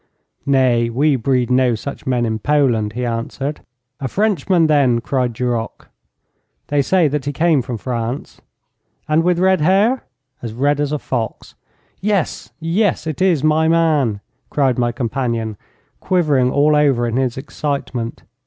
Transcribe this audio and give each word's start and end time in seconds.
'Nay, 0.47 0.89
we 0.89 1.15
breed 1.15 1.51
no 1.51 1.75
such 1.75 2.07
men 2.07 2.25
in 2.25 2.39
Poland,' 2.39 2.93
he 2.93 3.05
answered. 3.05 3.61
'A 3.99 4.07
Frenchman, 4.07 4.65
then?' 4.65 4.99
cried 4.99 5.31
Duroc. 5.31 5.89
'They 6.69 6.81
say 6.81 7.07
that 7.07 7.25
he 7.25 7.31
came 7.31 7.61
from 7.61 7.77
France.' 7.77 8.41
'And 9.07 9.21
with 9.23 9.37
red 9.37 9.61
hair?' 9.61 10.03
'As 10.41 10.53
red 10.53 10.79
as 10.79 10.91
a 10.91 10.97
fox.' 10.97 11.53
'Yes, 11.99 12.49
yes, 12.59 13.05
it 13.05 13.21
is 13.21 13.43
my 13.43 13.67
man,' 13.67 14.21
cried 14.49 14.79
my 14.79 14.91
companion, 14.91 15.55
quivering 15.99 16.49
all 16.49 16.75
over 16.75 17.05
in 17.05 17.17
his 17.17 17.37
excitement. 17.37 18.23